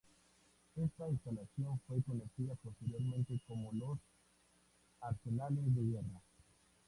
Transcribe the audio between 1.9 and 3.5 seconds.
conocida posteriormente